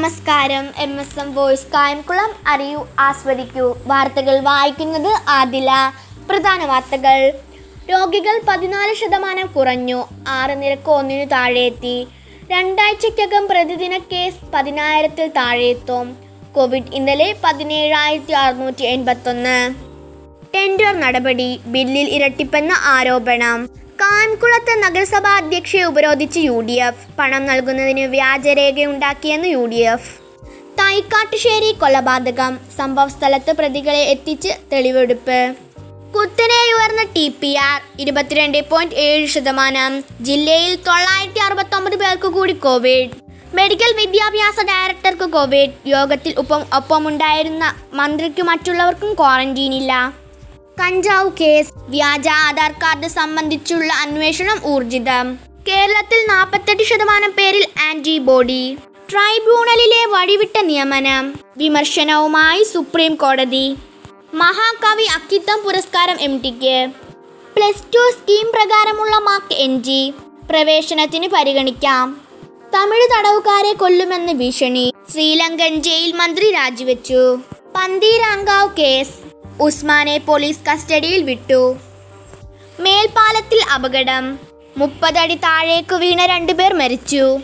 [0.00, 0.68] നമസ്കാരം.
[0.76, 3.78] M S M voice Kayamkulam അറിയൂ ആസ്വദിക്കൂ.
[3.86, 5.70] വാർത്തകൾ വായിക്കുന്നത് ആദില.
[6.30, 7.32] പ്രധാന വാർത്തകൾ.
[7.90, 10.08] രോഗികൾ പതിനാല് ശതമാനം കുറഞ്ഞു.
[10.28, 12.06] ആറ് നിരക്ക് ഒന്നിനു താഴെയെത്തി.
[12.50, 16.16] രണ്ടാഴ്ചയ്ക്കകം പ്രതിദിന കേസ് പതിനായിരത്തിൽ താഴെയെത്തും.
[16.56, 19.74] കോവിഡ് ഇന്നലെ പതിനേഴായിരത്തി അറുന്നൂറ്റി എൺപത്തൊന്ന്.
[20.54, 23.68] ടെൻഡർ നടപടി ബില്ലിൽ ഇരട്ടിപ്പെന്ന ആരോപണം.
[24.00, 27.06] കാൻകുളത്ത് നഗരസഭാ അധ്യക്ഷയെ ഉപരോധിച്ച് യു ഡി എഫ്.
[27.18, 30.20] പണം നൽകുന്നതിന് വ്യാജരേഖയുണ്ടാക്കിയെന്ന് യു ഡി എഫ്.
[30.78, 32.58] തൈക്കാട്ടുശ്ശേരി കൊലപാതകം.
[32.78, 35.56] സംഭവ സ്ഥലത്ത് പ്രതികളെ എത്തിച്ച് തെളിവെടുപ്പ്.
[36.14, 40.04] കുത്തനെ ഉയർന്ന ടി പി ആർ ഇരുപത്തിരണ്ട് പോയിന്റ് ഏഴ് ശതമാനം.
[40.20, 43.10] ജില്ലയിൽ തൊള്ളായിരത്തി അറുപത്തൊമ്പത് പേർക്ക് കൂടി കോവിഡ്.
[43.54, 45.70] മെഡിക്കൽ വിദ്യാഭ്യാസ ഡയറക്ടർക്ക് കോവിഡ്.
[45.86, 50.12] യോഗത്തിൽ ഒപ്പം ഒപ്പമുണ്ടായിരുന്ന മന്ത്രിക്കും മറ്റുള്ളവർക്കും ക്വാറന്റീനില്ല.
[50.80, 55.38] കഞ്ചാവ് കേസ് വ്യാജ ആധാർ കാർഡ് സംബന്ധിച്ചുള്ള അന്വേഷണം ഊർജിതം.
[55.68, 58.76] കേരളത്തിൽ നാൽപ്പത്തെട്ട് ശതമാനം പേരിൽ ആന്റിബോഡി.
[59.10, 61.34] ട്രൈബ്യൂണലിലെ വഴിവിട്ട നിയമനം.
[61.56, 63.76] വിമർശനവുമായി സുപ്രീം കോടതി.
[64.34, 66.90] മഹാകവി അക്കിത്തം പുരസ്കാരം എം ടിക്ക്
[67.56, 70.12] പ്ലസ് ടു സ്കീം പ്രകാരമുള്ള മാർക്ക് എൻ ജി.
[70.50, 72.20] പ്രവേശനത്തിന് പരിഗണിക്കാം.
[72.74, 74.92] തമിഴ് തടവുകാരെ കൊല്ലുമെന്ന് ഭീഷണി.
[75.12, 77.34] ശ്രീലങ്കൻ ജയിൽ മന്ത്രി രാജിവെച്ചു.
[77.76, 79.19] പന്തീരാങ്കാവ് കേസ്.
[79.60, 81.76] ഉസ്മാനെ പോലീസ് കസ്റ്റഡിയിൽ വിട്ടു.
[82.80, 84.38] മേൽപ്പാലത്തിൽ അപകടം.
[84.76, 87.40] മുപ്പതടി താഴേക്ക് വീണ രണ്ടുപേർ മരിച്ചു.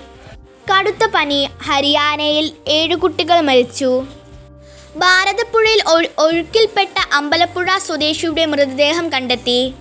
[0.72, 1.48] കടുത്ത പനി.
[1.62, 4.05] ഹരിയാനയിൽ ഏഴു കുട്ടികൾ മരിച്ചു.
[4.97, 9.75] ഭാരതപ്പുഴയിൽ ഒഴു- ഒഴുക്കിൽപ്പെട്ട അമ്പലപ്പുഴ സ്വദേശിയുടെ മൃതദേഹം കണ്ടെത്തി.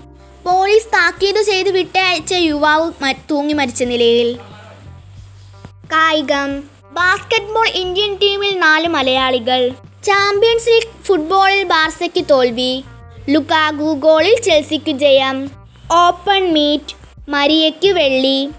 [0.45, 2.91] പോലീസ് താക്കീത് ചെയ്ത് വിട്ടയച്ച യുവാവ്
[3.31, 4.37] തൂങ്ങി മരിച്ച നിലയിൽ.
[5.91, 6.59] കായികം.
[6.91, 9.71] ബാസ്കറ്റ്ബോൾ ഇന്ത്യൻ ടീമിൽ നാല് മലയാളികൾ.
[10.05, 12.83] ചാമ്പ്യൻസ് ലീഗ് ഫുട്ബോളിൽ ബാർസയ്ക്ക് തോൽവി.
[13.29, 15.51] ലുക്കാഗു ഗോളിൽ ചെൽസിക്ക് ജയം.
[15.91, 16.95] ഓപ്പൺ മീറ്റ്
[17.29, 18.49] മരിയയ്ക്ക് വെള്ളി.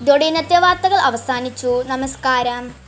[0.00, 1.84] ഇതോടെ ഇന്നത്തെ വാർത്തകൾ അവസാനിച്ചു.
[1.86, 2.79] നമസ്കാരം.